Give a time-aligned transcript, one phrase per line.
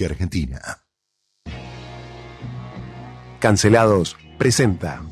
[0.00, 0.78] que Argentina.
[3.38, 5.02] Cancelados presenta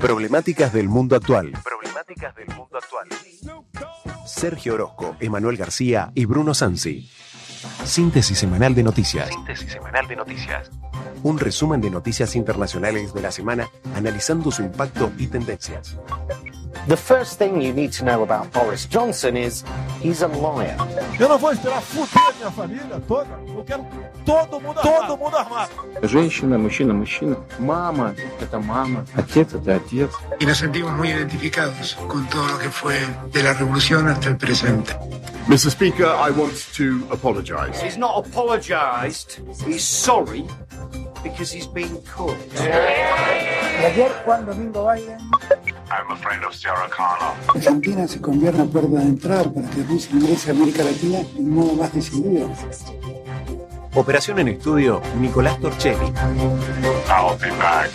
[0.00, 1.52] Problemáticas del mundo actual.
[1.62, 3.08] Problemáticas del mundo actual.
[4.26, 7.08] Sergio Orozco, Emanuel García y Bruno Sansi.
[7.84, 9.28] Síntesis semanal de noticias.
[9.28, 10.70] Síntesis semanal de noticias.
[11.22, 15.96] Un resumen de noticias internacionales de la semana analizando su impacto y tendencias.
[16.87, 19.63] The first thing you need to know about Boris Johnson is
[20.01, 20.77] he's a liar.
[21.19, 23.29] Eu não vou esperar fuder minha família toda.
[23.47, 23.85] Eu quero
[24.25, 25.71] todo mundo todo mundo armado.
[26.03, 27.37] Женщина, мужчина, мужчина.
[27.59, 29.05] Мама – это мама.
[29.15, 30.11] Отец – это отец.
[30.39, 32.99] Y nos sentimos muy identificados con todo lo que fue
[33.31, 34.95] de la revolución hasta el presente.
[35.47, 35.69] Mr.
[35.69, 37.79] Speaker, I want to apologise.
[37.79, 39.39] He's not apologised.
[39.65, 40.47] He's sorry
[41.23, 42.59] because he's been cooked.
[42.59, 45.19] Ayer Juan Domingo Biden
[45.88, 47.34] I'm a friend of Sarah Connor.
[47.54, 51.40] Argentina se convierte en puerta de entrada para que Rusia ingrese a América Latina de
[51.40, 52.50] un modo más decidido.
[53.94, 56.06] Operación en estudio, Nicolás Torchelli.
[57.08, 57.90] I'll be back.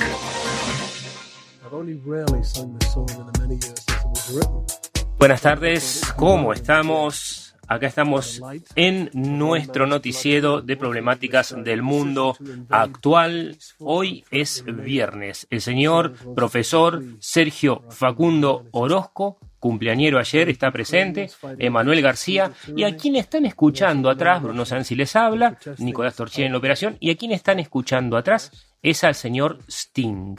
[5.18, 7.51] Buenas tardes, ¿cómo estamos?
[7.72, 8.42] Acá estamos
[8.76, 12.36] en nuestro noticiero de problemáticas del mundo
[12.70, 13.58] actual.
[13.80, 15.48] Hoy es viernes.
[15.50, 21.30] El señor profesor Sergio Facundo Orozco, cumpleañero ayer, está presente.
[21.60, 22.52] Emanuel García.
[22.76, 26.98] Y a quien están escuchando atrás, Bruno Sansi les habla, Nicolás Torchier en la operación.
[27.00, 30.36] Y a quien están escuchando atrás es al señor Sting.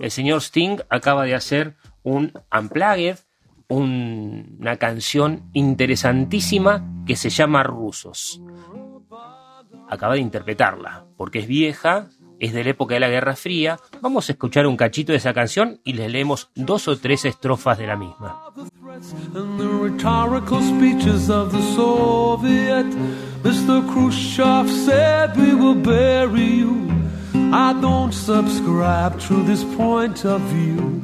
[0.00, 3.18] El señor Sting acaba de hacer un unplugged
[3.68, 8.40] un, una canción interesantísima que se llama Rusos.
[9.88, 12.08] Acaba de interpretarla, porque es vieja,
[12.40, 13.78] es de la época de la Guerra Fría.
[14.00, 17.78] Vamos a escuchar un cachito de esa canción y les leemos dos o tres estrofas
[17.78, 18.40] de la misma.
[27.52, 31.02] I don't subscribe to this point of view.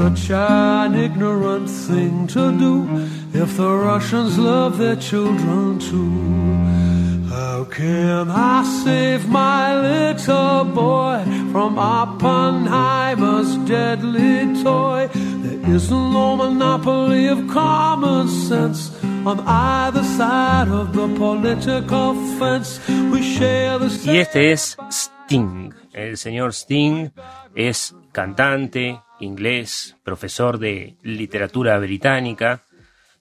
[0.00, 2.88] Such an ignorant thing to do
[3.34, 7.28] if the Russians love their children too.
[7.28, 15.10] How can I save my little boy from Oppenheimer's deadly toy?
[15.12, 18.90] There isn't no monopoly of common sense
[19.26, 22.80] on either side of the political fence.
[22.88, 25.74] We share the Y este es Sting.
[25.92, 27.12] El señor Sting
[27.54, 32.64] es cantante inglés, profesor de literatura británica,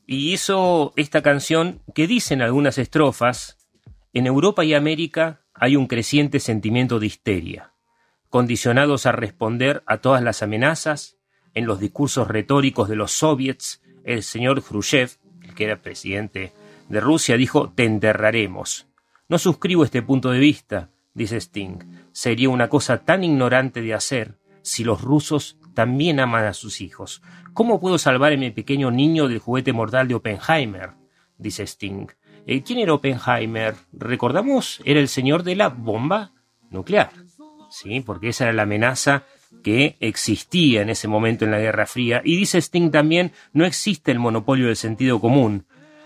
[0.05, 3.57] y hizo esta canción que dicen algunas estrofas,
[4.13, 7.73] en Europa y América hay un creciente sentimiento de histeria,
[8.29, 11.17] condicionados a responder a todas las amenazas,
[11.53, 15.11] en los discursos retóricos de los soviets, el señor Khrushchev,
[15.43, 16.53] el que era presidente
[16.87, 18.87] de Rusia, dijo, te enterraremos.
[19.27, 21.77] No suscribo este punto de vista, dice Sting.
[22.11, 27.21] Sería una cosa tan ignorante de hacer si los rusos también aman a sus hijos.
[27.53, 30.91] ¿Cómo puedo salvar a mi pequeño niño del juguete mortal de Oppenheimer?
[31.37, 32.07] dice Sting.
[32.45, 33.75] Eh, ¿Quién era Oppenheimer?
[33.91, 34.81] ¿Recordamos?
[34.85, 36.31] Era el señor de la bomba
[36.69, 37.11] nuclear.
[37.69, 39.23] Sí, porque esa era la amenaza
[39.63, 42.21] que existía en ese momento en la Guerra Fría.
[42.23, 45.65] Y dice Sting también, no existe el monopolio del sentido común.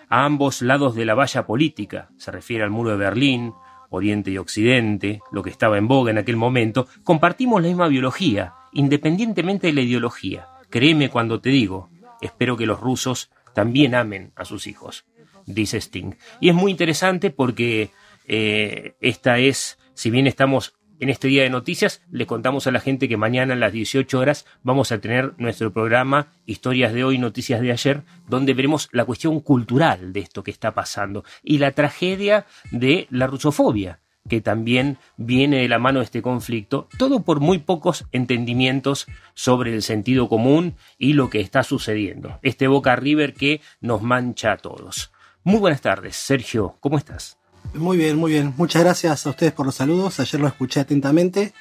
[0.09, 3.53] A ambos lados de la valla política, se refiere al muro de Berlín,
[3.89, 8.53] Oriente y Occidente, lo que estaba en boga en aquel momento, compartimos la misma biología,
[8.73, 10.47] independientemente de la ideología.
[10.69, 11.89] Créeme cuando te digo,
[12.21, 15.05] espero que los rusos también amen a sus hijos,
[15.45, 16.15] dice Sting.
[16.39, 17.91] Y es muy interesante porque
[18.27, 22.79] eh, esta es, si bien estamos en este día de noticias, le contamos a la
[22.79, 27.17] gente que mañana a las 18 horas vamos a tener nuestro programa Historias de hoy,
[27.17, 31.71] Noticias de ayer, donde veremos la cuestión cultural de esto que está pasando y la
[31.71, 37.39] tragedia de la rusofobia que también viene de la mano de este conflicto, todo por
[37.39, 42.39] muy pocos entendimientos sobre el sentido común y lo que está sucediendo.
[42.41, 45.11] Este Boca River que nos mancha a todos.
[45.43, 47.37] Muy buenas tardes, Sergio, ¿cómo estás?
[47.73, 48.53] Muy bien, muy bien.
[48.57, 50.19] Muchas gracias a ustedes por los saludos.
[50.19, 51.53] Ayer lo escuché atentamente.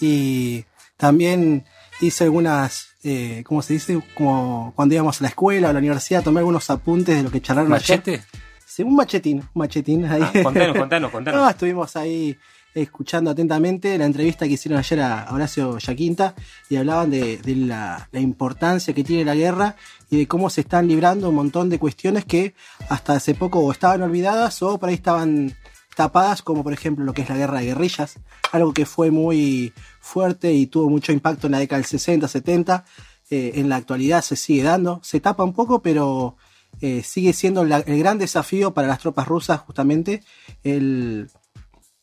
[0.00, 0.64] Y
[0.96, 1.64] también
[2.00, 4.00] hice algunas, eh, ¿cómo se dice?
[4.14, 7.30] Como cuando íbamos a la escuela o a la universidad, tomé algunos apuntes de lo
[7.30, 8.10] que charlaron ¿Machete?
[8.10, 8.24] ayer.
[8.66, 10.22] Sí, un machetín, un machetín ahí.
[10.22, 11.40] Ah, contanos, contanos, contanos.
[11.40, 12.36] No, estuvimos ahí
[12.74, 16.34] escuchando atentamente la entrevista que hicieron ayer a Horacio Yaquinta
[16.68, 19.76] y hablaban de, de la, la, importancia que tiene la guerra
[20.10, 22.54] y de cómo se están librando un montón de cuestiones que
[22.90, 25.54] hasta hace poco o estaban olvidadas o por ahí estaban
[25.94, 28.16] tapadas, como por ejemplo lo que es la guerra de guerrillas,
[28.52, 32.84] algo que fue muy fuerte y tuvo mucho impacto en la década del 60, 70,
[33.30, 36.36] eh, en la actualidad se sigue dando, se tapa un poco, pero
[36.80, 40.22] eh, sigue siendo el gran desafío para las tropas rusas justamente
[40.62, 41.28] el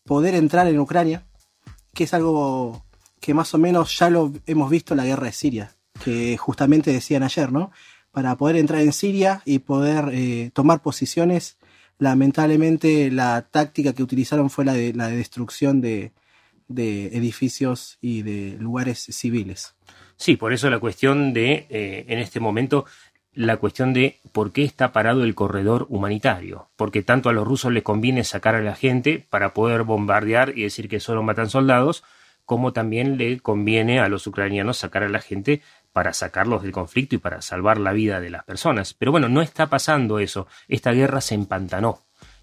[0.03, 1.25] poder entrar en Ucrania,
[1.93, 2.85] que es algo
[3.19, 6.91] que más o menos ya lo hemos visto en la guerra de Siria, que justamente
[6.91, 7.71] decían ayer, ¿no?
[8.11, 11.57] Para poder entrar en Siria y poder eh, tomar posiciones,
[11.99, 16.11] lamentablemente la táctica que utilizaron fue la de, la de destrucción de,
[16.67, 19.75] de edificios y de lugares civiles.
[20.17, 22.85] Sí, por eso la cuestión de, eh, en este momento,
[23.35, 26.69] la cuestión de por qué está parado el corredor humanitario.
[26.75, 30.63] Porque tanto a los rusos les conviene sacar a la gente para poder bombardear y
[30.63, 32.03] decir que solo matan soldados,
[32.45, 35.61] como también le conviene a los ucranianos sacar a la gente
[35.93, 38.93] para sacarlos del conflicto y para salvar la vida de las personas.
[38.93, 40.47] Pero bueno, no está pasando eso.
[40.67, 41.99] Esta guerra se empantanó.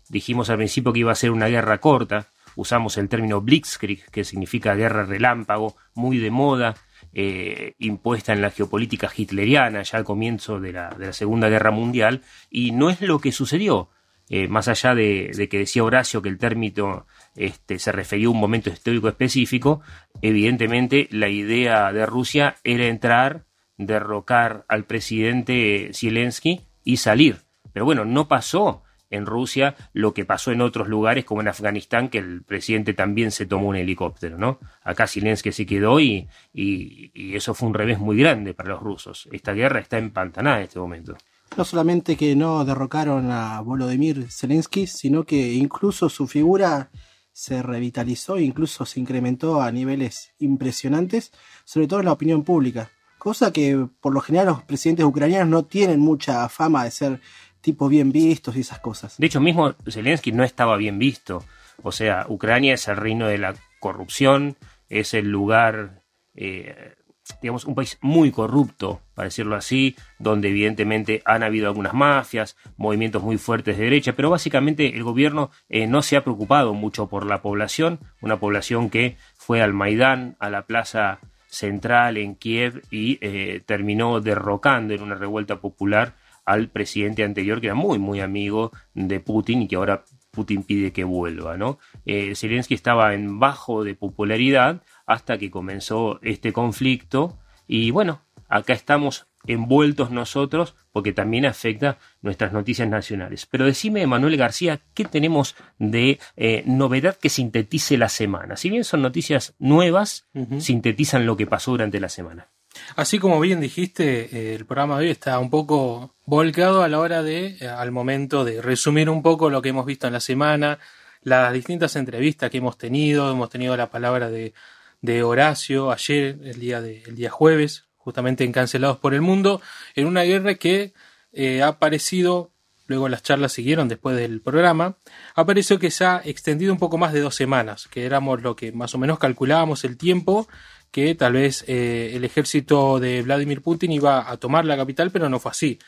[0.08, 2.26] Dijimos al principio que iba a ser una guerra corta,
[2.56, 6.74] usamos el término Blitzkrieg, que significa guerra relámpago, muy de moda,
[7.12, 11.70] eh, impuesta en la geopolítica hitleriana ya al comienzo de la, de la Segunda Guerra
[11.70, 13.90] Mundial, y no es lo que sucedió.
[14.32, 17.04] Eh, más allá de, que decía Horacio que el término
[17.34, 19.80] este, se refería a un momento histórico específico,
[20.22, 23.46] evidentemente la idea de Rusia era entrar,
[23.76, 27.38] derrocar al presidente Zelensky y salir.
[27.72, 32.08] Pero bueno, no pasó en Rusia lo que pasó en otros lugares como en Afganistán,
[32.08, 34.58] que el presidente también se tomó un helicóptero, ¿no?
[34.82, 38.80] Acá Zelensky se quedó y, y, y eso fue un revés muy grande para los
[38.80, 39.28] rusos.
[39.32, 41.16] Esta guerra está empantanada en este momento.
[41.56, 46.90] No solamente que no derrocaron a Volodymyr Zelensky, sino que incluso su figura
[47.32, 51.32] se revitalizó incluso se incrementó a niveles impresionantes,
[51.64, 52.90] sobre todo en la opinión pública.
[53.18, 57.20] Cosa que por lo general los presidentes ucranianos no tienen mucha fama de ser
[57.60, 59.16] tipos bien vistos y esas cosas.
[59.18, 61.44] De hecho, mismo Zelensky no estaba bien visto.
[61.82, 64.56] O sea, Ucrania es el reino de la corrupción,
[64.88, 66.02] es el lugar,
[66.34, 66.94] eh,
[67.40, 73.22] digamos, un país muy corrupto, para decirlo así, donde evidentemente han habido algunas mafias, movimientos
[73.22, 77.24] muy fuertes de derecha, pero básicamente el gobierno eh, no se ha preocupado mucho por
[77.24, 83.18] la población, una población que fue al Maidán, a la plaza central en Kiev y
[83.20, 86.14] eh, terminó derrocando en una revuelta popular
[86.50, 90.92] al presidente anterior, que era muy, muy amigo de Putin y que ahora Putin pide
[90.92, 91.78] que vuelva, ¿no?
[92.06, 97.38] Eh, Zelensky estaba en bajo de popularidad hasta que comenzó este conflicto
[97.68, 103.46] y bueno, acá estamos envueltos nosotros porque también afecta nuestras noticias nacionales.
[103.46, 108.56] Pero decime, Manuel García, ¿qué tenemos de eh, novedad que sintetice la semana?
[108.56, 110.60] Si bien son noticias nuevas, uh -huh.
[110.60, 112.48] sintetizan lo que pasó durante la semana.
[112.96, 116.98] Así como bien dijiste, eh, el programa de hoy está un poco volcado a la
[116.98, 120.20] hora de, eh, al momento de resumir un poco lo que hemos visto en la
[120.20, 120.78] semana,
[121.22, 124.54] las distintas entrevistas que hemos tenido, hemos tenido la palabra de,
[125.02, 129.60] de Horacio ayer, el día, de, el día jueves, justamente en Cancelados por el Mundo,
[129.94, 130.92] en una guerra que
[131.32, 132.50] eh, ha aparecido,
[132.86, 134.96] luego las charlas siguieron después del programa,
[135.34, 138.72] apareció que se ha extendido un poco más de dos semanas, que éramos lo que
[138.72, 140.48] más o menos calculábamos el tiempo
[140.90, 145.28] que tal vez eh, el ejército de Vladimir Putin iba a tomar la capital, pero
[145.28, 145.78] no fue así.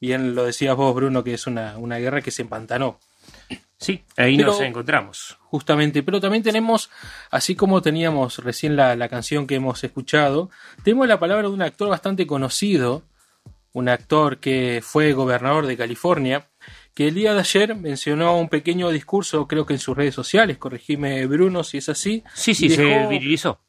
[0.00, 2.98] Bien lo decías vos, Bruno, que es una, una guerra que se empantanó.
[3.78, 5.38] Sí, ahí pero, nos encontramos.
[5.42, 6.90] Justamente, pero también tenemos,
[7.30, 10.50] así como teníamos recién la, la, canción que hemos escuchado,
[10.82, 13.02] tenemos la palabra de un actor bastante conocido,
[13.72, 16.48] un actor que fue gobernador de California,
[16.94, 20.58] que el día de ayer mencionó un pequeño discurso, creo que en sus redes sociales,
[20.58, 22.22] corregime Bruno si es así.
[22.34, 23.60] Sí, sí, dejó, se virilizó.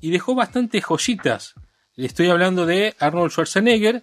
[0.00, 1.54] Y dejó bastantes joyitas.
[1.94, 4.02] Le estoy hablando de Arnold Schwarzenegger,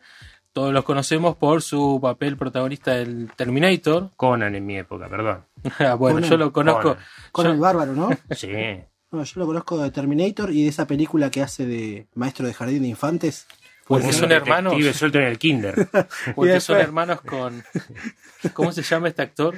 [0.53, 4.11] todos los conocemos por su papel protagonista del Terminator.
[4.15, 5.45] Conan en mi época, perdón.
[5.97, 6.97] bueno, Conan, yo lo conozco.
[7.31, 7.51] Con yo...
[7.51, 8.09] el bárbaro, ¿no?
[8.31, 8.49] sí.
[9.11, 12.53] No, yo lo conozco de Terminator y de esa película que hace de maestro de
[12.53, 13.47] jardín de infantes.
[13.87, 14.75] Porque son hermanos.
[14.75, 15.73] Vive suelto en el kinder.
[16.35, 16.63] Porque después...
[16.63, 17.63] son hermanos con.
[18.53, 19.55] ¿Cómo se llama este actor?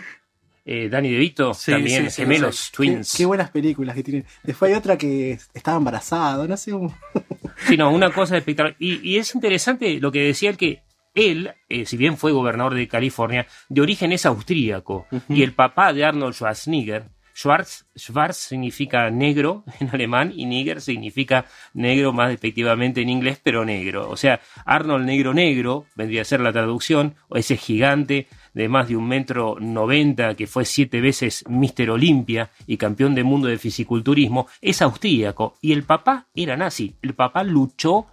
[0.74, 3.12] Eh, Danny DeVito, sí, también, sí, gemelos, sí, twins.
[3.12, 4.26] Qué, qué, buenas películas que tienen.
[4.42, 6.72] Después hay otra que estaba embarazada, no sé.
[6.72, 6.98] Cómo...
[7.68, 8.78] sí, no, una cosa espectacular.
[8.80, 10.82] Y, y, es interesante lo que decía el que
[11.14, 15.08] él, eh, si bien fue gobernador de California, de origen es austríaco.
[15.12, 15.36] Uh -huh.
[15.36, 21.46] Y el papá de Arnold Schwarzenegger, Schwarz, Schwarz significa negro en alemán y Niger significa
[21.74, 24.10] negro más efectivamente en inglés, pero negro.
[24.10, 28.88] O sea, Arnold negro negro vendría a ser la traducción, o ese gigante de más
[28.88, 33.58] de un metro noventa que fue siete veces Mister Olimpia y campeón del mundo de
[33.58, 36.96] fisiculturismo, es austríaco y el papá era nazi.
[37.02, 38.08] El papá luchó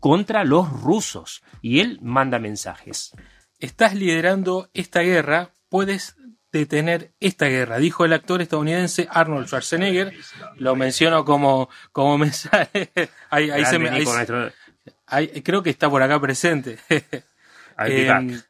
[0.00, 3.12] contra los rusos y él manda mensajes.
[3.58, 6.16] Estás liderando esta guerra, puedes
[6.52, 10.14] detener esta guerra, dijo el actor estadounidense Arnold Schwarzenegger.
[10.56, 12.90] Lo menciono como, como mensaje.
[13.30, 14.04] ahí, ahí se me, ahí,
[15.06, 16.78] ahí, creo que está por acá presente.
[16.88, 18.40] eh,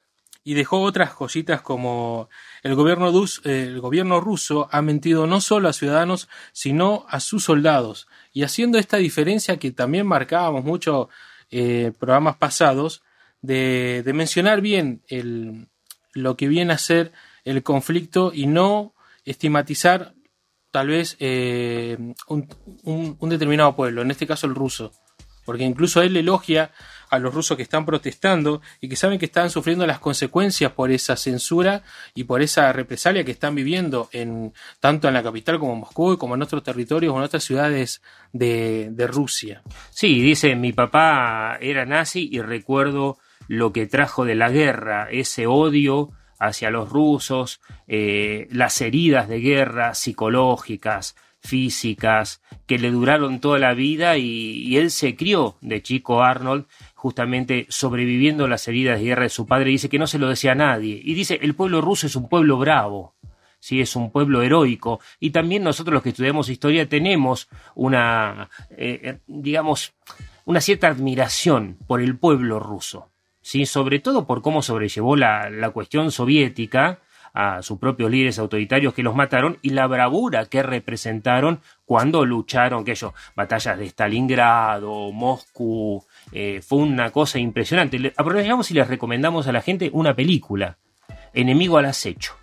[0.44, 2.28] y dejó otras cositas como
[2.62, 7.44] el gobierno, dus- el gobierno ruso ha mentido no solo a ciudadanos, sino a sus
[7.44, 8.06] soldados.
[8.32, 11.08] Y haciendo esta diferencia que también marcábamos mucho
[11.50, 13.02] eh, programas pasados,
[13.40, 15.68] de, de mencionar bien el,
[16.14, 17.12] lo que viene a ser
[17.44, 18.94] el conflicto y no
[19.26, 20.14] estigmatizar
[20.70, 21.96] tal vez eh,
[22.28, 22.48] un,
[22.84, 24.92] un- un determinado pueblo, en este caso el ruso,
[25.44, 26.72] porque incluso él elogia
[27.10, 30.90] a los rusos que están protestando y que saben que están sufriendo las consecuencias por
[30.90, 31.82] esa censura
[32.14, 36.18] y por esa represalia que están viviendo en tanto en la capital como en Moscú,
[36.18, 39.62] como en otros territorios o en otras ciudades de, de Rusia.
[39.90, 43.18] Sí, dice, mi papá era nazi y recuerdo
[43.48, 49.40] lo que trajo de la guerra, ese odio hacia los rusos, eh, las heridas de
[49.40, 55.82] guerra psicológicas, físicas, que le duraron toda la vida y, y él se crió de
[55.82, 56.66] chico Arnold
[57.04, 60.52] justamente sobreviviendo las heridas de guerra de su padre, dice que no se lo decía
[60.52, 63.14] a nadie, y dice, el pueblo ruso es un pueblo bravo,
[63.60, 65.00] sí, es un pueblo heroico.
[65.20, 69.92] Y también nosotros los que estudiamos historia tenemos una, eh, eh, digamos,
[70.46, 73.10] una cierta admiración por el pueblo ruso,
[73.42, 77.00] sí, sobre todo por cómo sobrellevó la, la cuestión soviética
[77.34, 82.84] a sus propios líderes autoritarios que los mataron y la bravura que representaron cuando lucharon,
[82.84, 86.02] que ellos, batallas de Stalingrado, Moscú,
[86.32, 88.12] eh, fue una cosa impresionante.
[88.16, 90.78] Aprovechamos y les recomendamos a la gente una película,
[91.32, 92.34] Enemigo al acecho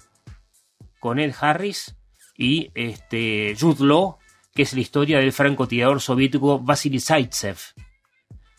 [1.02, 1.98] con Ed Harris
[2.38, 4.18] y este, Jude Law,
[4.54, 7.58] que es la historia del francotirador soviético Vasily Zaitsev.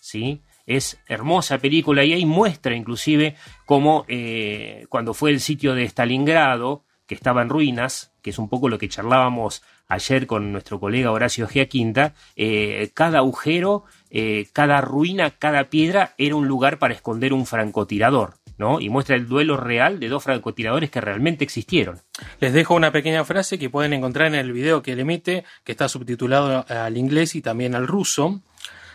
[0.01, 0.43] ¿Sí?
[0.67, 6.85] Es hermosa película y ahí muestra inclusive cómo eh, cuando fue el sitio de Stalingrado,
[7.07, 11.13] que estaba en ruinas, que es un poco lo que charlábamos ayer con nuestro colega
[11.13, 17.33] Horacio Giaquinta, eh, cada agujero, eh, cada ruina, cada piedra era un lugar para esconder
[17.33, 18.35] un francotirador.
[18.59, 18.81] ¿no?
[18.81, 22.01] Y muestra el duelo real de dos francotiradores que realmente existieron.
[22.39, 25.73] Les dejo una pequeña frase que pueden encontrar en el video que él emite, que
[25.73, 28.41] está subtitulado al inglés y también al ruso.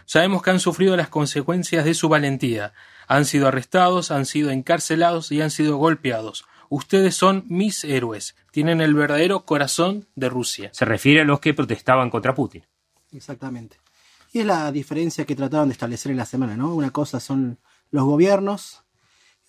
[0.06, 2.72] Sabemos que han sufrido las consecuencias de su valentía.
[3.08, 6.46] Han sido arrestados, han sido encarcelados y han sido golpeados.
[6.70, 8.36] Ustedes son mis héroes.
[8.52, 10.70] Tienen el verdadero corazón de Rusia.
[10.74, 12.64] Se refiere a los que protestaban contra Putin.
[13.12, 13.78] Exactamente.
[14.34, 16.76] Y es la diferencia que trataban de establecer en la semana, ¿no?
[16.76, 17.60] Una cosa son
[17.92, 18.84] los gobiernos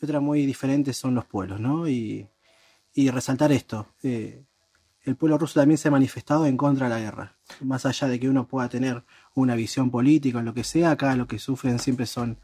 [0.00, 1.88] y otra muy diferente son los pueblos, ¿no?
[1.88, 2.28] Y,
[2.94, 3.88] y resaltar esto.
[4.02, 4.44] eh,
[5.04, 7.36] el pueblo ruso también se ha manifestado en contra de la guerra.
[7.60, 11.16] Más allá de que uno pueda tener una visión política o lo que sea, acá
[11.16, 12.38] lo que sufren siempre son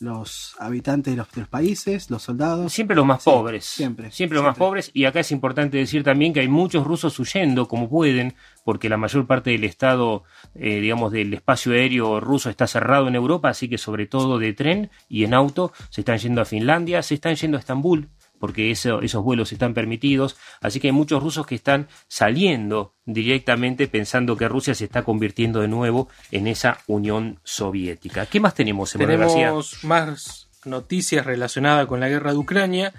[0.00, 2.72] los habitantes de los, de los países, los soldados.
[2.72, 3.64] Siempre los más Sí, pobres.
[3.64, 4.10] Siempre.
[4.10, 4.90] Siempre los más pobres.
[4.94, 8.96] Y acá es importante decir también que hay muchos rusos huyendo como pueden, porque la
[8.96, 10.24] mayor parte del estado,
[10.54, 14.52] eh, digamos, del espacio aéreo ruso está cerrado en Europa, así que sobre todo de
[14.52, 18.08] tren y en auto se están yendo a Finlandia, se están yendo a Estambul,
[18.38, 20.36] porque eso- esos vuelos están permitidos.
[20.60, 25.60] Así que hay muchos rusos que están saliendo directamente pensando que Rusia se está convirtiendo
[25.60, 28.26] de nuevo en esa Unión Soviética.
[28.26, 29.44] ¿Qué más tenemos, Emanuel García?
[29.46, 32.92] Tenemos más noticias relacionadas con la guerra de Ucrania.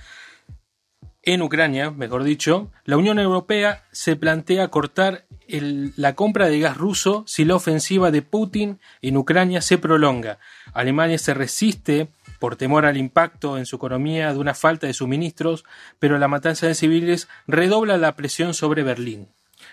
[1.22, 6.78] En Ucrania, mejor dicho, la Unión Europea se plantea cortar el- la compra de gas
[6.78, 10.40] ruso si la ofensiva de Putin en Ucrania se prolonga.
[10.74, 12.08] Alemania se resiste
[12.40, 15.66] por temor al impacto en su economía de una falta de suministros,
[16.00, 19.28] pero la matanza de civiles redobla la presión sobre Berlín.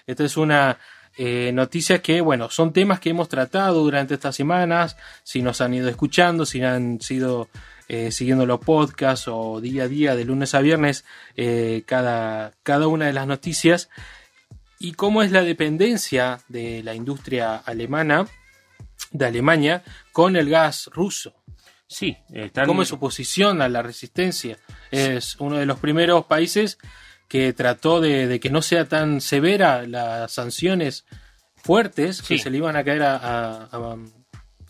[0.07, 0.79] Esta es una
[1.17, 5.73] eh, noticia que, bueno, son temas que hemos tratado durante estas semanas, si nos han
[5.73, 7.49] ido escuchando, si han sido
[7.89, 11.05] eh, siguiendo los podcasts o día a día, de lunes a viernes,
[11.37, 13.89] eh, cada, cada una de las noticias,
[14.79, 18.27] y cómo es la dependencia de la industria alemana,
[19.13, 21.33] de Alemania, con el gas ruso.
[21.89, 22.67] Sí, están...
[22.67, 24.59] ¿Cómo es su posición a la resistencia?
[24.91, 26.79] Es uno de los primeros países
[27.29, 31.05] que trató de, de que no sea tan severa las sanciones
[31.57, 33.97] fuertes que se le iban a caer a, a- a-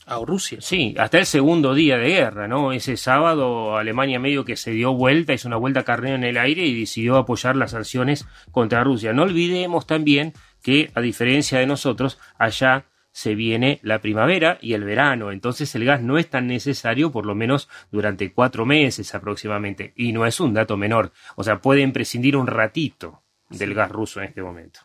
[0.09, 0.59] a Rusia.
[0.61, 2.73] Sí, hasta el segundo día de guerra, ¿no?
[2.73, 6.65] Ese sábado Alemania medio que se dio vuelta, hizo una vuelta carnero en el aire
[6.65, 9.13] y decidió apoyar las sanciones contra Rusia.
[9.13, 10.33] No olvidemos también
[10.63, 12.85] que, a diferencia de nosotros, allá
[13.17, 17.25] se viene la primavera y el verano, entonces el gas no es tan necesario, por
[17.25, 21.95] lo menos durante cuatro meses aproximadamente, y no es un dato menor, o sea, pueden
[21.95, 24.81] prescindir un ratito del gas ruso en este momento.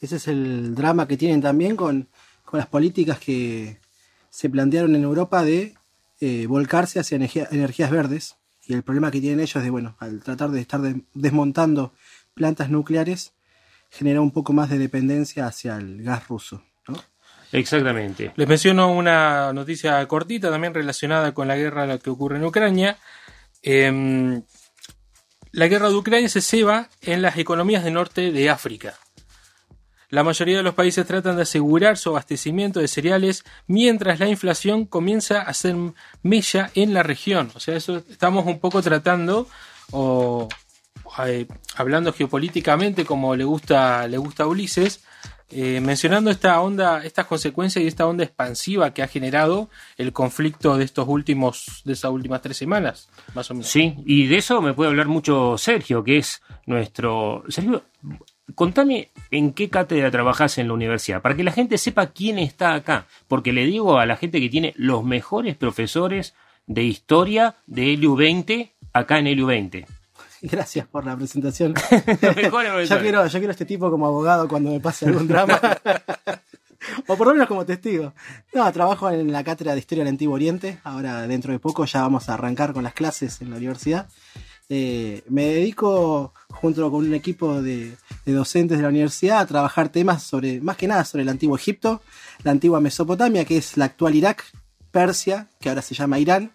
[0.00, 2.08] Ese es el drama que tienen también con,
[2.42, 3.76] con las políticas que
[4.30, 5.74] se plantearon en Europa de
[6.20, 8.36] eh, volcarse hacia energía- energías verdes.
[8.66, 11.92] Y el problema que tienen ellos de, bueno, al tratar de estar de- desmontando
[12.32, 13.34] plantas nucleares,
[13.90, 16.62] genera un poco más de dependencia hacia el gas ruso.
[16.86, 16.96] ¿no?
[17.52, 18.32] Exactamente.
[18.36, 22.98] Les menciono una noticia cortita también relacionada con la guerra que ocurre en Ucrania.
[23.62, 24.40] Eh,
[25.52, 28.94] la guerra de Ucrania se ceba en las economías del norte de África.
[30.10, 34.86] La mayoría de los países tratan de asegurar su abastecimiento de cereales mientras la inflación
[34.86, 35.74] comienza a hacer
[36.22, 37.50] mella en la región.
[37.54, 39.48] O sea, eso estamos un poco tratando
[39.90, 40.48] o
[41.26, 45.00] eh, hablando geopolíticamente como le gusta le gusta a Ulises,
[45.50, 50.76] eh, mencionando esta onda, estas consecuencias y esta onda expansiva que ha generado el conflicto
[50.76, 53.68] de estos últimos, de estas últimas tres semanas, más o menos.
[53.68, 57.44] Sí, y de eso me puede hablar mucho Sergio, que es nuestro.
[57.48, 57.82] Sergio,
[58.54, 62.74] contame en qué cátedra trabajás en la universidad, para que la gente sepa quién está
[62.74, 66.34] acá, porque le digo a la gente que tiene los mejores profesores
[66.66, 69.86] de historia de LU 20 acá en LU 20.
[70.42, 71.74] Gracias por la presentación.
[72.22, 72.34] yo,
[73.00, 75.60] quiero, yo quiero este tipo como abogado cuando me pase algún drama.
[77.06, 78.12] o por lo menos como testigo.
[78.54, 80.80] No, trabajo en la cátedra de Historia del Antiguo Oriente.
[80.84, 84.08] Ahora, dentro de poco, ya vamos a arrancar con las clases en la universidad.
[84.70, 89.88] Eh, me dedico, junto con un equipo de, de, docentes de la universidad, a trabajar
[89.88, 92.02] temas sobre, más que nada, sobre el antiguo Egipto,
[92.42, 94.44] la antigua Mesopotamia, que es la actual Irak,
[94.90, 96.52] Persia, que ahora se llama Irán,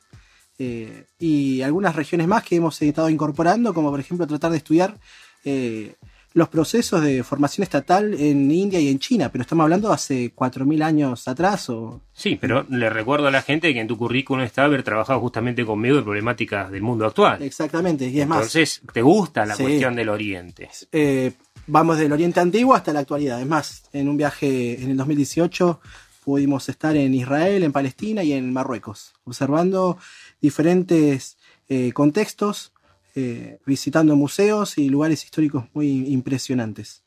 [0.64, 4.98] eh, y algunas regiones más que hemos estado incorporando, como por ejemplo tratar de estudiar
[5.44, 5.96] eh,
[6.34, 10.82] los procesos de formación estatal en India y en China, pero estamos hablando hace 4.000
[10.82, 11.70] años atrás.
[11.70, 12.02] O...
[12.14, 15.66] Sí, pero le recuerdo a la gente que en tu currículum está haber trabajado justamente
[15.66, 17.44] conmigo de problemáticas del mundo actual.
[17.44, 18.38] Exactamente, y es más.
[18.38, 20.70] Entonces, ¿te gusta la cuestión del Oriente?
[20.92, 21.34] Eh,
[21.68, 23.40] vamos del Oriente antiguo hasta la actualidad.
[23.40, 25.82] Es más, en un viaje en el 2018
[26.24, 29.98] pudimos estar en Israel, en Palestina y en Marruecos, observando
[30.44, 31.38] diferentes
[31.70, 32.74] eh, contextos,
[33.16, 37.02] eh, visitando museos y lugares históricos muy impresionantes.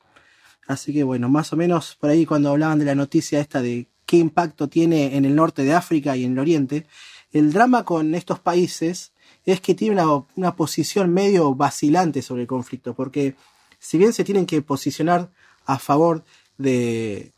[0.66, 3.88] Así que bueno, más o menos por ahí cuando hablaban de la noticia esta de
[4.06, 6.86] qué impacto tiene en el norte de África y en el oriente,
[7.30, 9.12] el drama con estos países
[9.44, 13.34] es que tiene una, una posición medio vacilante sobre el conflicto, porque
[13.78, 15.30] si bien se tienen que posicionar
[15.66, 16.24] a favor
[16.56, 17.32] de,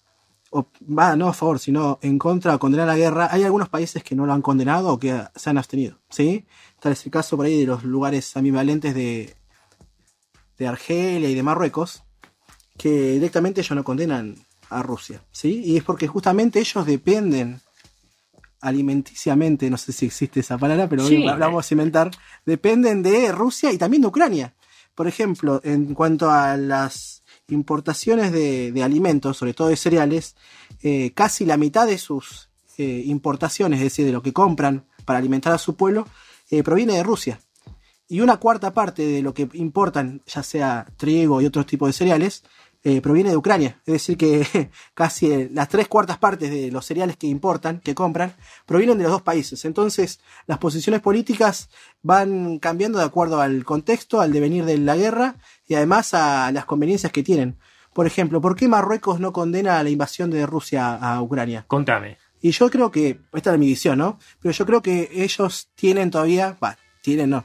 [0.50, 4.02] o, va, no a favor, sino en contra o condenar la guerra, hay algunos países
[4.02, 6.46] que no lo han condenado o que se han abstenido, ¿sí?
[6.80, 9.34] Tal es el caso por ahí de los lugares ambivalentes de,
[10.56, 12.02] de Argelia y de Marruecos,
[12.76, 14.36] que directamente ellos no condenan
[14.70, 15.62] a Rusia, ¿sí?
[15.64, 17.60] Y es porque justamente ellos dependen
[18.60, 22.10] alimenticiamente, no sé si existe esa palabra, pero hoy vamos a inventar,
[22.44, 24.54] dependen de Rusia y también de Ucrania.
[24.94, 27.17] Por ejemplo, en cuanto a las
[27.48, 30.36] importaciones de, alimentos, sobre todo de cereales,
[30.82, 35.18] eh, casi la mitad de sus eh, importaciones, es decir, de lo que compran para
[35.18, 36.06] alimentar a su pueblo,
[36.50, 37.40] eh, proviene de Rusia.
[38.06, 41.92] Y una cuarta parte de lo que importan, ya sea trigo y otros tipos de
[41.92, 42.44] cereales,
[43.02, 43.80] proviene de Ucrania.
[43.86, 48.34] Es decir, que casi las tres cuartas partes de los cereales que importan, que compran,
[48.66, 49.64] provienen de los dos países.
[49.64, 51.68] Entonces, las posiciones políticas
[52.02, 56.64] van cambiando de acuerdo al contexto, al devenir de la guerra y además a las
[56.64, 57.58] conveniencias que tienen.
[57.92, 61.64] Por ejemplo, ¿por qué Marruecos no condena la invasión de Rusia a Ucrania?
[61.66, 62.18] Contame.
[62.40, 64.18] Y yo creo que, esta es mi visión, ¿no?
[64.40, 67.44] Pero yo creo que ellos tienen todavía, va, tienen, no,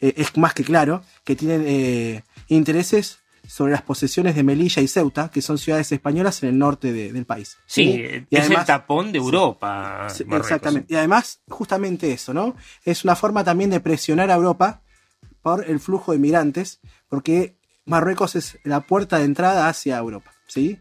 [0.00, 3.19] eh, es más que claro, que tienen eh, intereses
[3.50, 7.26] sobre las posesiones de Melilla y Ceuta, que son ciudades españolas en el norte del
[7.26, 7.58] país.
[7.66, 10.06] Sí, es el tapón de Europa.
[10.08, 10.94] exactamente.
[10.94, 12.54] Y además, justamente eso, ¿no?
[12.84, 14.82] Es una forma también de presionar a Europa
[15.42, 20.78] por el flujo de migrantes, porque Marruecos es la puerta de entrada hacia Europa, ¿sí?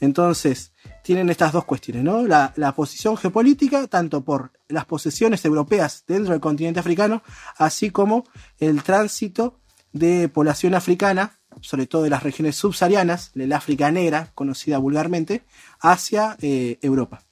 [0.00, 2.26] Entonces, tienen estas dos cuestiones, ¿no?
[2.26, 7.22] La, posición geopolítica, tanto por las posesiones europeas dentro del continente africano,
[7.58, 8.24] así como
[8.58, 9.60] el tránsito
[9.92, 15.42] de población africana, sobre todo de las regiones subsaharianas, del África negra, conocida vulgarmente,
[15.80, 17.22] hacia eh, Europa.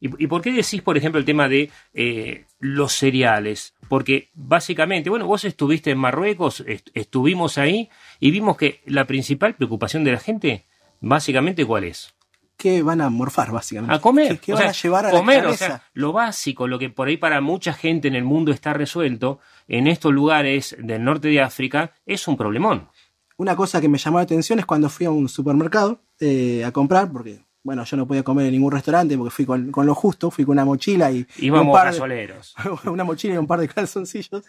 [0.00, 3.72] ¿Y, por qué decís, por ejemplo, el tema de eh, los cereales?
[3.88, 7.88] Porque básicamente, bueno, vos estuviste en Marruecos, estuvimos ahí
[8.20, 10.66] y vimos que la principal preocupación de la gente,
[11.00, 12.14] básicamente, ¿cuál es?
[12.56, 13.94] ¿Qué van a morfar, básicamente?
[13.94, 14.38] A comer.
[14.38, 17.16] ¿Qué, van a llevar a comer, la o sea, lo básico, lo que por ahí
[17.16, 21.92] para mucha gente en el mundo está resuelto, en estos lugares del norte de África,
[22.06, 22.88] es un problemón.
[23.36, 26.72] Una cosa que me llamó la atención es cuando fui a un supermercado eh, a
[26.72, 30.30] comprar, porque bueno, yo no podía comer en ningún restaurante porque fui con, lo justo,
[30.30, 31.26] fui con una mochila y.
[31.38, 32.54] Íbamos un par gasoleros.
[32.84, 34.44] una mochila y un par de calzoncillos.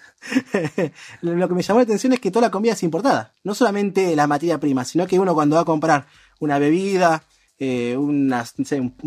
[1.21, 3.33] lo que me llamó la atención es que toda la comida es importada.
[3.43, 6.07] No solamente la materia prima, sino que uno cuando va a comprar
[6.41, 7.23] una bebida,
[7.57, 8.29] eh, un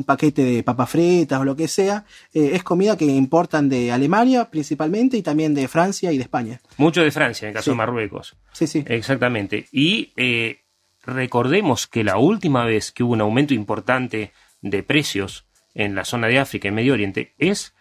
[0.06, 4.48] paquete de papas fritas o lo que sea, eh, es comida que importan de Alemania
[4.50, 6.61] principalmente y también de Francia y de España.
[6.78, 8.37] Mucho de Francia, en el caso de Marruecos.
[8.52, 8.84] Sí, sí.
[8.87, 9.66] Exactamente.
[9.70, 10.61] Y eh,
[11.04, 14.32] recordemos que la última vez que hubo un aumento importante
[14.62, 17.74] de precios en la zona de África y Medio Oriente es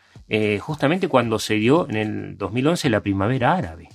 [0.59, 3.87] justamente cuando se dio en el 2011 la primavera árabe.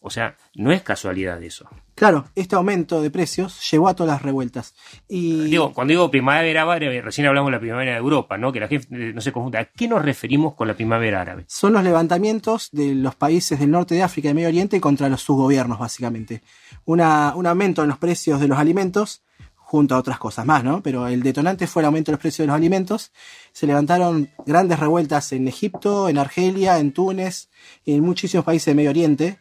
[0.00, 1.68] O sea, no es casualidad eso.
[2.00, 4.74] Claro, este aumento de precios llevó a todas las revueltas.
[5.06, 8.52] Y Digo, cuando digo primavera árabe, recién hablamos de la primavera de Europa, ¿no?
[8.52, 9.60] Que la gente eh, no se confunda.
[9.60, 11.44] ¿A qué nos referimos con la primavera árabe?
[11.46, 15.20] son los levantamientos de los países del norte de África y Medio Oriente contra los,
[15.20, 16.40] sus gobiernos, básicamente.
[16.86, 19.22] Una- un aumento en los precios de los alimentos,
[19.56, 20.82] junto a otras cosas más, ¿no?
[20.82, 23.12] Pero el detonante fue el aumento de los precios de los alimentos.
[23.52, 27.50] Se levantaron grandes revueltas en Egipto, en Argelia, en Túnez,
[27.84, 29.38] y en muchísimos países de Medio Oriente.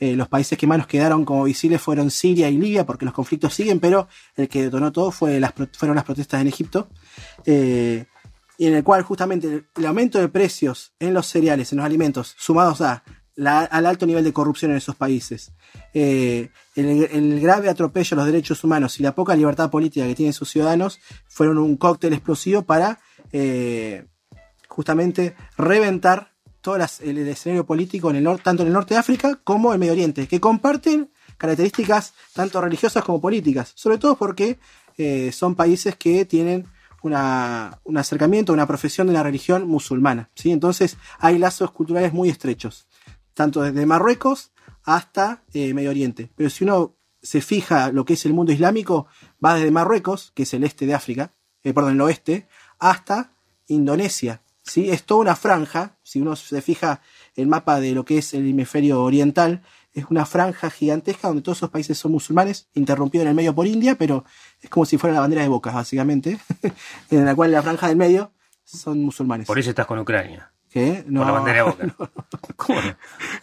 [0.00, 3.14] Eh, los países que más nos quedaron como visibles fueron Siria y Libia, porque los
[3.14, 6.88] conflictos siguen, pero el que detonó todo fue las, fueron las protestas en Egipto.
[7.44, 8.06] Eh,
[8.58, 12.80] en el cual justamente el, aumento de precios en los cereales, en los alimentos, sumados
[12.80, 13.04] a
[13.42, 15.52] al alto nivel de corrupción en esos países,
[15.94, 20.14] eh, el, el grave atropello a los derechos humanos y la poca libertad política que
[20.14, 22.98] tienen sus ciudadanos fueron un cóctel explosivo para
[23.32, 24.04] eh,
[24.68, 26.29] justamente reventar
[26.60, 29.38] todo las- el, el escenario político en el nor- tanto en el norte de África
[29.44, 34.58] como en Medio Oriente, que comparten características tanto religiosas como políticas, sobre todo porque
[34.98, 36.66] eh, son países que tienen
[37.02, 40.28] una, un acercamiento, una profesión de la religión musulmana.
[40.34, 40.50] ¿sí?
[40.52, 42.86] Entonces hay lazos culturales muy estrechos,
[43.32, 44.52] tanto desde Marruecos
[44.84, 46.30] hasta eh, Medio Oriente.
[46.36, 49.06] Pero si uno se fija lo que es el mundo islámico,
[49.44, 53.32] va desde Marruecos, que es el este de África, eh, perdón, el oeste, hasta
[53.66, 54.42] Indonesia.
[54.70, 54.90] ¿Sí?
[54.90, 57.00] Es toda una franja, si uno se fija
[57.36, 61.58] el mapa de lo que es el hemisferio oriental, es una franja gigantesca donde todos
[61.58, 64.24] esos países son musulmanes, interrumpido en el medio por India, pero
[64.60, 66.38] es como si fuera la bandera de bocas, básicamente,
[67.10, 68.32] en la cual la franja del medio
[68.64, 69.46] son musulmanes.
[69.46, 70.52] Por eso estás con Ucrania.
[70.72, 71.02] ¿Qué?
[71.06, 71.86] No, por la bandera de boca.
[72.56, 72.86] ¿Cómo no?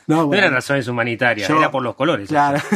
[0.07, 0.41] no, No bueno.
[0.43, 2.29] eran razones humanitarias, Yo- era por los colores.
[2.29, 2.59] Claro.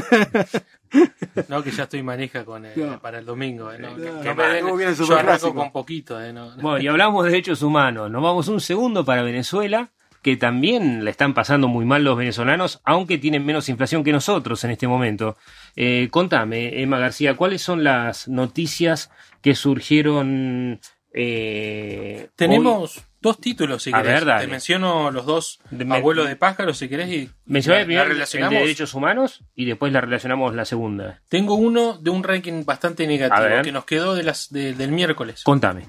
[1.47, 2.99] No, que ya estoy manija con No.
[2.99, 3.71] para el domingo.
[3.71, 6.21] eh, no, que- No, que no, me den- muy bien el yo arranco con poquito.
[6.21, 6.51] eh, no.
[6.57, 8.11] Bueno, y hablamos de derechos humanos.
[8.11, 12.81] Nos vamos un segundo para Venezuela, que también la están pasando muy mal los venezolanos,
[12.83, 15.37] aunque tienen menos inflación que nosotros en este momento.
[15.77, 19.11] Eh, contame, Emma García, ¿cuáles son las noticias
[19.41, 20.81] que surgieron?
[21.13, 24.13] eh, Tenemos dos títulos, si A querés.
[24.13, 24.45] ver, dale.
[24.45, 27.09] Te menciono los dos abuelos de pájaros, si querés.
[27.09, 28.59] Y Mencioné la- primero la el de relacionamos.
[28.59, 31.21] derechos humanos y después la relacionamos la segunda.
[31.29, 35.43] Tengo uno de un ranking bastante negativo que nos quedó de las, de- del miércoles.
[35.43, 35.87] Contame.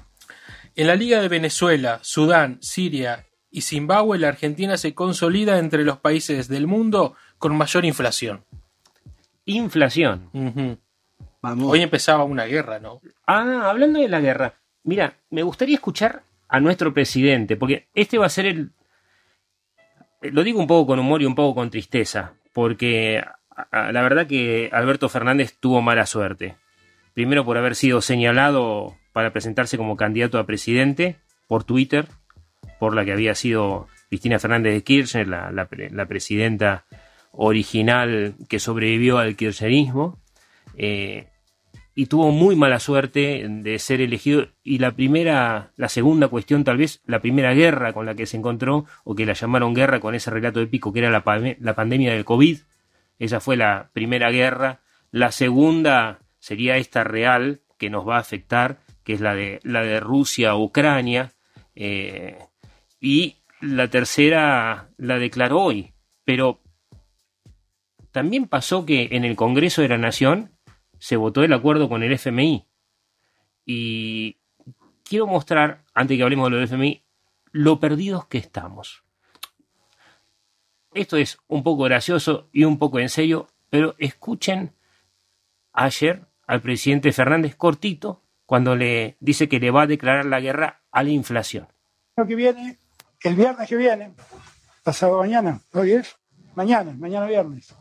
[0.75, 5.97] En la Liga de Venezuela, Sudán, Siria y Zimbabue, la Argentina se consolida entre los
[5.99, 8.43] países del mundo con mayor inflación.
[9.45, 10.29] Inflación.
[11.41, 11.71] Vamos.
[11.71, 13.01] Hoy empezaba una guerra, ¿no?
[13.27, 18.27] Ah, hablando de la guerra, mira, me gustaría escuchar a nuestro presidente, porque este va
[18.27, 18.73] a ser el...
[20.21, 23.23] Lo digo un poco con humor y un poco con tristeza, porque
[23.71, 26.55] la verdad que Alberto Fernández tuvo mala suerte.
[27.15, 31.15] Primero por haber sido señalado para presentarse como candidato a presidente
[31.47, 32.05] por Twitter,
[32.79, 36.85] por la que había sido Cristina Fernández de Kirchner, la, la la presidenta
[37.31, 40.19] original que sobrevivió al kirchnerismo.
[40.77, 41.29] Eh,
[41.95, 44.47] y tuvo muy mala suerte de ser elegido.
[44.63, 48.37] Y la primera, la segunda cuestión tal vez, la primera guerra con la que se
[48.37, 51.23] encontró o que la llamaron guerra con ese relato épico que era la,
[51.59, 52.59] la pandemia del COVID,
[53.19, 58.79] esa fue la primera guerra, la segunda sería esta real que nos va a afectar,
[59.03, 61.31] que es la de, la de Rusia a Ucrania,
[61.75, 62.37] eh,
[62.99, 65.93] y la tercera la declaró hoy,
[66.25, 66.61] pero
[68.11, 70.51] también pasó que en el Congreso de la Nación
[71.03, 72.65] se votó el acuerdo con el FMI.
[73.65, 74.37] Y
[75.03, 77.03] quiero mostrar, antes que hablemos de lo del FMI,
[77.51, 79.03] lo perdidos que estamos.
[80.93, 84.75] Esto es un poco gracioso y un poco en serio, pero escuchen
[85.73, 90.83] ayer al presidente Fernández cortito cuando le dice que le va a declarar la guerra
[90.89, 91.67] a la inflación.
[92.15, 92.79] Lo que viene,
[93.23, 94.13] el viernes que viene,
[94.83, 96.15] pasado mañana, hoy es,
[96.55, 97.75] mañana, mañana viernes,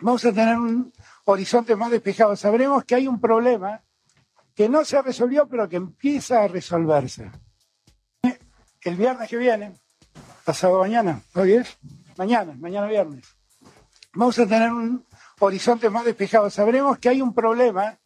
[0.00, 0.92] vamos a tener un
[1.30, 2.36] horizonte más despejado.
[2.36, 3.82] Sabremos que hay un problema
[4.54, 7.30] que no se resolvió, pero que empieza a resolverse.
[8.82, 9.74] El viernes que viene,
[10.44, 11.78] pasado mañana, hoy es,
[12.16, 13.36] mañana, mañana viernes,
[14.14, 15.06] vamos a tener un
[15.38, 16.48] horizonte más despejado.
[16.50, 17.98] Sabremos que hay un problema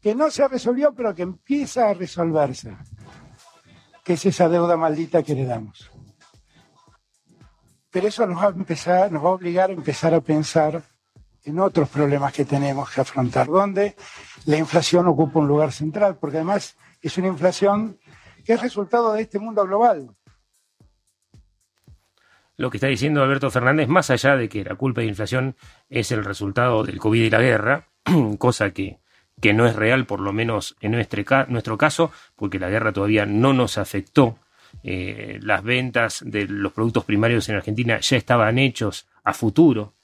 [0.00, 2.76] que no se resolvió, pero que empieza a resolverse
[4.04, 5.90] que es esa deuda maldita que heredamos.
[7.90, 10.82] Pero eso nos va a empezar, nos va a obligar a empezar a pensar
[11.44, 13.96] en otros problemas que tenemos que afrontar, donde
[14.46, 17.98] la inflación ocupa un lugar central, porque además es una inflación
[18.44, 20.10] que es resultado de este mundo global.
[22.56, 25.56] Lo que está diciendo Alberto Fernández, más allá de que la culpa de inflación
[25.88, 27.88] es el resultado del COVID y la guerra,
[28.38, 28.98] cosa que,
[29.40, 32.92] que no es real, por lo menos en nuestro, ca- nuestro caso, porque la guerra
[32.92, 34.38] todavía no nos afectó.
[34.84, 39.94] Eh, las ventas de los productos primarios en Argentina ya estaban hechos a futuro.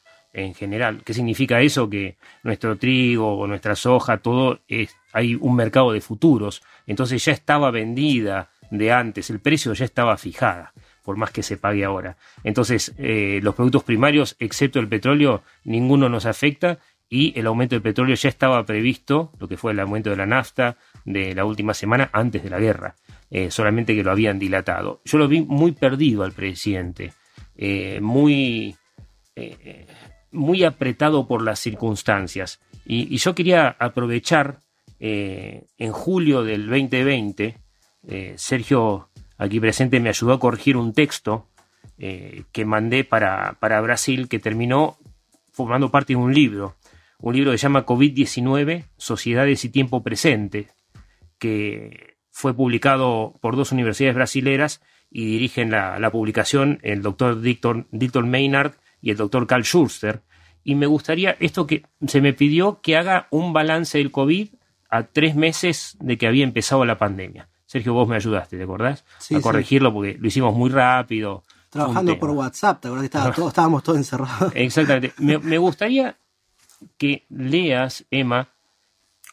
[0.44, 1.02] En general.
[1.04, 1.88] ¿Qué significa eso?
[1.88, 6.62] Que nuestro trigo o nuestra soja, todo es, hay un mercado de futuros.
[6.86, 10.72] Entonces ya estaba vendida de antes, el precio ya estaba fijada,
[11.02, 12.16] por más que se pague ahora.
[12.44, 17.82] Entonces, eh, los productos primarios, excepto el petróleo, ninguno nos afecta y el aumento del
[17.82, 21.72] petróleo ya estaba previsto, lo que fue el aumento de la nafta de la última
[21.72, 22.94] semana antes de la guerra,
[23.30, 25.00] eh, solamente que lo habían dilatado.
[25.04, 27.12] Yo lo vi muy perdido al presidente,
[27.56, 28.76] eh, muy,
[30.30, 32.60] muy apretado por las circunstancias.
[32.84, 34.60] Y, yo quería aprovechar
[35.00, 37.58] eh, en julio del 2020,
[38.08, 41.46] eh, Sergio aquí presente me ayudó a corregir un texto
[41.98, 44.98] eh, que mandé para, para Brasil que terminó
[45.52, 46.76] formando parte de un libro
[47.20, 50.68] un libro que se llama COVID-19, Sociedades y Tiempo Presente,
[51.38, 58.30] que fue publicado por dos universidades brasileras y dirigen la, la publicación el doctor Dilton
[58.30, 60.22] Maynard y el doctor Carl Schuster.
[60.64, 64.48] Y me gustaría esto que se me pidió que haga un balance del COVID
[64.90, 67.48] a tres meses de que había empezado la pandemia.
[67.66, 69.04] Sergio, vos me ayudaste, ¿te acordás?
[69.18, 69.42] Sí, a sí.
[69.42, 71.44] corregirlo porque lo hicimos muy rápido.
[71.70, 72.30] Trabajando por.
[72.30, 74.52] WhatsApp, ¿te acordás que estaba todo- estábamos todos encerrados?
[74.56, 75.12] Exactamente.
[75.18, 76.16] Me, me gustaría
[76.96, 78.48] que leas, Emma,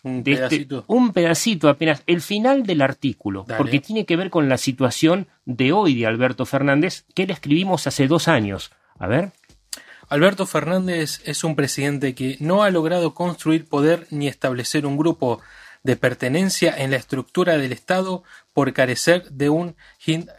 [0.03, 0.83] Un de este- pedacito.
[0.87, 3.57] un pedacito apenas, el final del artículo, Dale.
[3.57, 7.87] porque tiene que ver con la situación de hoy de Alberto Fernández, que le escribimos
[7.87, 8.71] hace dos años.
[8.99, 9.31] A ver.
[10.07, 15.41] Alberto Fernández es un presidente que no ha logrado construir poder ni establecer un grupo
[15.83, 19.75] de pertenencia en la estructura del Estado por carecer de un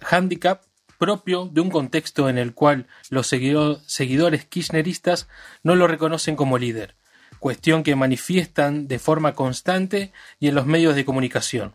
[0.03, 0.63] hándicap
[0.99, 5.29] propio de un contexto en el cual los seguido- seguidores kirchneristas
[5.63, 6.95] no lo reconocen como líder,
[7.39, 11.75] cuestión que manifiestan de forma constante y en los medios de comunicación.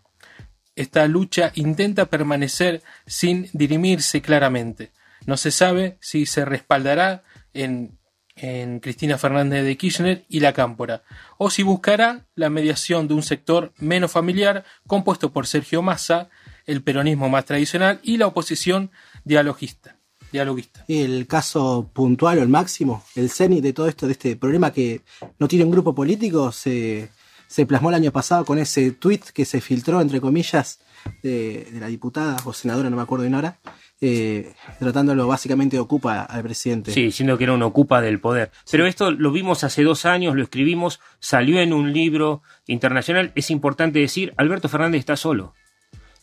[0.76, 4.92] Esta lucha intenta permanecer sin dirimirse claramente.
[5.26, 7.24] No se sabe si se respaldará
[7.54, 7.98] en,
[8.36, 11.04] en Cristina Fernández de Kirchner y la Cámpora,
[11.38, 16.30] o si buscará la mediación de un sector menos familiar compuesto por Sergio Massa,
[16.66, 18.92] el peronismo más tradicional y la oposición
[19.24, 19.98] dialogista.
[20.32, 20.86] dialoguista.
[20.88, 25.02] El caso puntual o el máximo, el cenit de todo esto, de este problema que
[25.40, 27.10] no tiene un grupo político, se,
[27.48, 30.80] se plasmó el año pasado con ese tuit que se filtró, entre comillas,
[31.24, 33.60] de, de la diputada o senadora, no me acuerdo bien ahora,
[34.04, 36.92] eh, tratándolo básicamente de ocupa al presidente.
[36.92, 38.52] Sí, diciendo que era un ocupa del poder.
[38.70, 43.32] Pero esto lo vimos hace dos años, lo escribimos, salió en un libro internacional.
[43.36, 45.54] Es importante decir, Alberto Fernández está solo.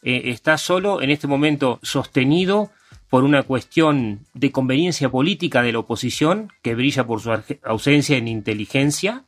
[0.02, 2.70] Eh, está solo en este momento sostenido
[3.08, 7.30] por una cuestión de conveniencia política de la oposición, que brilla por su
[7.62, 9.24] ausencia en inteligencia,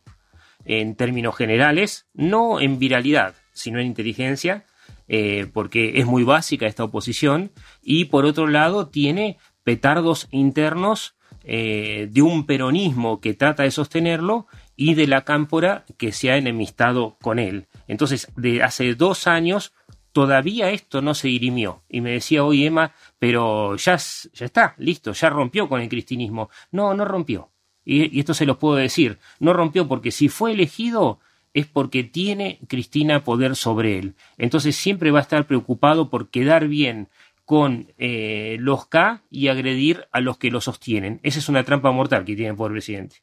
[0.65, 4.65] en términos generales, no en viralidad, sino en inteligencia,
[5.13, 7.51] eh, porque es muy básica esta oposición,
[7.83, 14.47] y por otro lado tiene petardos internos eh, de un peronismo que trata de sostenerlo
[14.77, 17.67] y de la cámpora que se ha enemistado con él.
[17.89, 19.73] Entonces, de hace dos años
[20.13, 21.83] todavía esto no se dirimió.
[21.89, 26.51] Y me decía hoy Emma, pero ya, ya está, listo, ya rompió con el cristinismo.
[26.71, 27.51] No, no rompió.
[27.85, 29.19] Y esto se los puedo decir.
[29.41, 31.19] No rompió porque si fue elegido
[31.55, 34.15] es porque tiene Cristina poder sobre él.
[34.39, 37.09] Entonces siempre va a estar preocupado por quedar bien
[37.45, 41.19] con eh, los K y agredir a los que lo sostienen.
[41.23, 43.23] Esa es una trampa mortal que tiene el poder presidente.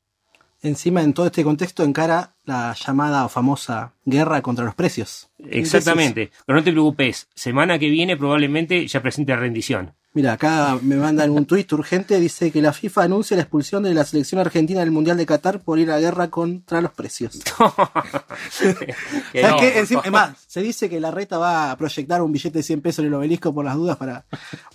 [0.61, 5.29] Encima, en todo este contexto, encara la llamada o famosa guerra contra los precios.
[5.49, 6.31] Exactamente.
[6.45, 9.93] Pero no te preocupes, semana que viene probablemente ya presente la rendición.
[10.13, 13.93] Mira, acá me mandan un tuit urgente, dice que la FIFA anuncia la expulsión de
[13.93, 17.39] la selección argentina del Mundial de Qatar por ir a guerra contra los precios.
[19.31, 19.69] Que ¿Sabes no, qué?
[19.69, 20.05] por Encima- favor.
[20.05, 22.99] es más, se dice que la reta va a proyectar un billete de 100 pesos
[22.99, 24.25] en el obelisco por las dudas para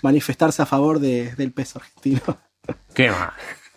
[0.03, 2.21] manifestarse a favor de- del peso argentino.
[2.95, 3.33] Qué mal,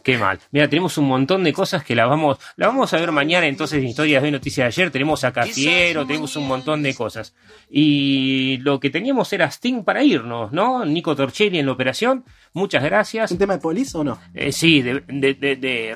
[0.05, 0.39] qué mal.
[0.51, 3.79] Mira, tenemos un montón de cosas que la vamos, la vamos a ver mañana entonces
[3.79, 4.91] en Historias de Noticias de Ayer.
[4.91, 7.35] Tenemos a Cafiero, tenemos un montón de cosas.
[7.69, 10.85] Y lo que teníamos era Sting para irnos, ¿no?
[10.85, 12.23] Nico Torchelli en la operación.
[12.53, 13.31] Muchas gracias.
[13.31, 14.19] ¿Un tema de polis o no?
[14.33, 15.95] Eh, sí, de, de, de, de.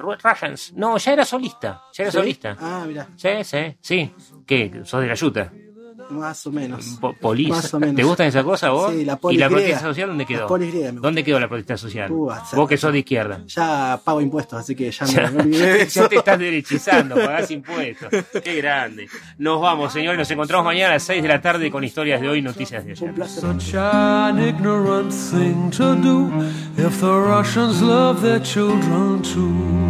[0.75, 1.83] No, ya era solista.
[1.93, 2.17] Ya era ¿Sí?
[2.17, 2.57] solista.
[2.59, 4.11] Ah, mira, Sí, sí, sí.
[4.45, 4.81] ¿Qué?
[4.83, 5.53] ¿Sos de la yuta?
[6.09, 6.97] Más o menos.
[6.99, 7.49] Po- polis.
[7.49, 7.95] Más o menos.
[7.95, 8.91] ¿Te gustan esas cosas vos?
[8.93, 9.63] Sí, la ¿Y polis la griega.
[9.65, 10.47] protesta social dónde La quedó?
[10.47, 12.11] polis griega me ¿Dónde quedó la protesta social?
[12.11, 13.41] Uh, vos que sos de izquierda.
[13.47, 16.01] Ya pago impuestos, así que ya Ya, me olvidé de eso.
[16.03, 18.09] ya te estás derechizando, pagás impuestos.
[18.43, 19.07] Qué grande.
[19.37, 20.17] Nos vamos, señores.
[20.19, 22.91] Nos encontramos mañana a las 6 de la tarde con historias de hoy, noticias de
[22.91, 23.13] ayer.
[23.27, 26.29] Such an ignorant thing to do
[26.77, 29.88] if the Russians love their children too.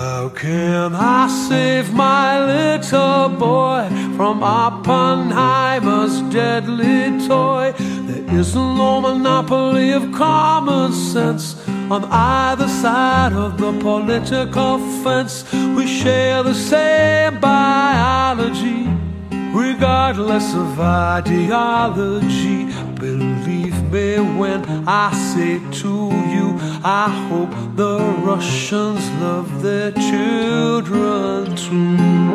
[0.00, 3.86] How can I save my little boy
[4.16, 7.74] from Oppenheimer's deadly toy?
[7.76, 11.54] There is no monopoly of common sense
[11.90, 15.44] on either side of the political fence.
[15.76, 18.88] We share the same biology,
[19.52, 22.68] regardless of ideology.
[23.00, 25.88] Believe me when I say to
[26.34, 32.30] you, I hope the Russians love their children too.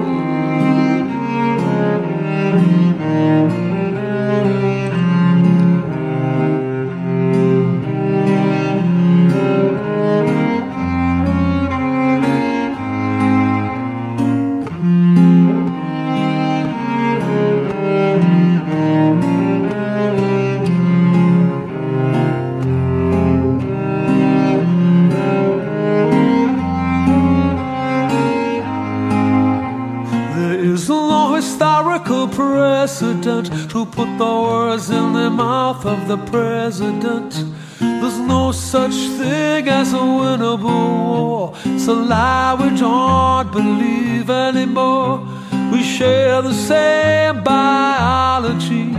[35.36, 37.32] Mouth of the president.
[37.80, 41.54] There's no such thing as a winnable war.
[41.66, 45.28] It's a lie we don't believe anymore.
[45.72, 48.96] We share the same biology,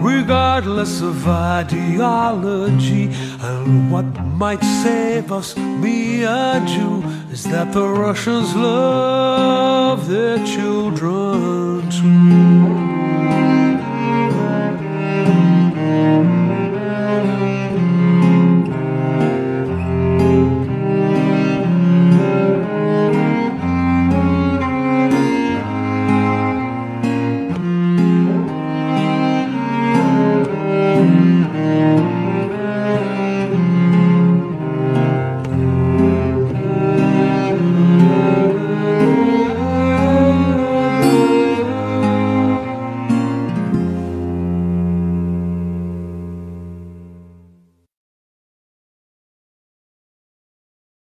[0.00, 3.10] regardless of ideology.
[3.42, 4.06] And what
[4.42, 11.26] might save us, me and you, is that the Russians love their children